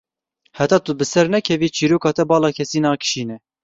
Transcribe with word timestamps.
Heta 0.59 0.79
tu 0.85 0.91
biser 0.99 1.25
nekevî, 1.35 1.67
çîroka 1.75 2.11
te 2.17 2.23
bala 2.29 2.49
kesî 2.57 2.79
nakişîne. 2.85 3.37